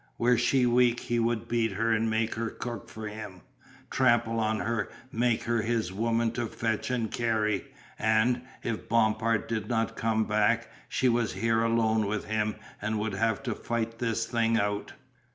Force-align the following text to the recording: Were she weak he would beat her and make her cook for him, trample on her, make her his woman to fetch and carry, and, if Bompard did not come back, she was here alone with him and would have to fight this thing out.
Were 0.17 0.35
she 0.35 0.65
weak 0.65 1.01
he 1.01 1.19
would 1.19 1.47
beat 1.47 1.73
her 1.73 1.91
and 1.93 2.09
make 2.09 2.33
her 2.33 2.49
cook 2.49 2.89
for 2.89 3.07
him, 3.07 3.41
trample 3.91 4.39
on 4.39 4.61
her, 4.61 4.89
make 5.11 5.43
her 5.43 5.61
his 5.61 5.93
woman 5.93 6.31
to 6.31 6.47
fetch 6.47 6.89
and 6.89 7.11
carry, 7.11 7.65
and, 7.99 8.41
if 8.63 8.89
Bompard 8.89 9.45
did 9.47 9.69
not 9.69 9.95
come 9.95 10.23
back, 10.23 10.69
she 10.89 11.07
was 11.07 11.33
here 11.33 11.61
alone 11.61 12.07
with 12.07 12.25
him 12.25 12.55
and 12.81 12.97
would 12.97 13.13
have 13.13 13.43
to 13.43 13.53
fight 13.53 13.99
this 13.99 14.25
thing 14.25 14.57
out. 14.57 14.93